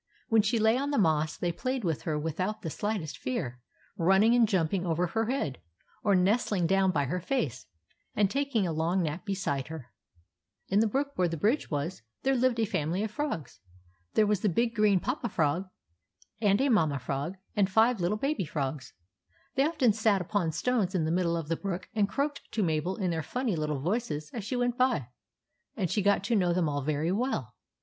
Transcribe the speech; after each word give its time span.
When 0.29 0.41
she 0.41 0.57
lay 0.57 0.77
on 0.79 0.89
the 0.89 0.97
moss, 0.97 1.37
they 1.37 1.51
played 1.51 1.83
about 1.85 2.01
her 2.01 2.17
without 2.17 2.63
the 2.63 2.71
slightest 2.71 3.19
fear, 3.19 3.61
running 3.95 4.33
and 4.33 4.47
jumping 4.47 4.83
over 4.83 5.05
her 5.05 5.27
head, 5.27 5.59
or 6.03 6.15
nest 6.15 6.51
ling 6.51 6.65
down 6.65 6.89
by 6.89 7.05
her 7.05 7.19
face 7.19 7.67
and 8.15 8.27
taking 8.27 8.65
a 8.65 8.71
long 8.73 9.03
nap 9.03 9.25
beside 9.27 9.67
her. 9.67 9.91
In 10.69 10.79
the 10.79 10.87
brook 10.87 11.11
where 11.17 11.27
the 11.27 11.37
bridge 11.37 11.69
was, 11.69 12.01
there 12.23 12.33
lived 12.33 12.59
a 12.59 12.65
family 12.65 13.03
of 13.03 13.11
frogs. 13.11 13.59
There 14.15 14.25
was 14.25 14.39
the 14.39 14.49
big 14.49 14.73
green 14.73 14.99
papa 14.99 15.29
frog, 15.29 15.69
and 16.41 16.59
a 16.59 16.69
mamma 16.69 16.97
frog, 16.97 17.35
and 17.55 17.69
five 17.69 18.01
little 18.01 18.17
baby 18.17 18.45
frogs. 18.45 18.93
They 19.53 19.67
often 19.67 19.93
sat 19.93 20.19
upon 20.19 20.51
stones 20.51 20.95
in 20.95 21.05
the 21.05 21.11
middle 21.11 21.37
of 21.37 21.47
the 21.47 21.55
brook 21.55 21.89
and 21.93 22.09
croaked 22.09 22.41
to 22.53 22.63
Mabel 22.63 22.95
in 22.95 23.11
their 23.11 23.21
funny 23.21 23.55
little 23.55 23.79
voices 23.81 24.31
as 24.33 24.43
she 24.43 24.55
went 24.55 24.79
by, 24.79 25.09
and 25.77 25.91
she 25.91 26.01
got 26.01 26.23
to 26.23 26.35
know 26.35 26.53
them 26.53 26.67
all 26.67 26.81
very 26.81 27.11
well. 27.11 27.53